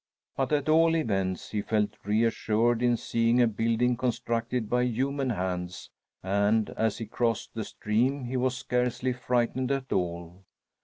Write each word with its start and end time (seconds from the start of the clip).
But, 0.35 0.51
at 0.51 0.67
all 0.67 0.95
events, 0.95 1.51
he 1.51 1.61
felt 1.61 1.91
reassured 2.03 2.81
in 2.81 2.97
seeing 2.97 3.39
a 3.39 3.45
building 3.45 3.95
constructed 3.95 4.67
by 4.67 4.81
human 4.85 5.29
hands, 5.29 5.91
and, 6.23 6.71
as 6.71 6.97
he 6.97 7.05
crossed 7.05 7.53
the 7.53 7.63
stream, 7.63 8.23
he 8.25 8.35
was 8.35 8.57
scarcely 8.57 9.13
frightened 9.13 9.69
at 9.71 9.93
all. 9.93 10.41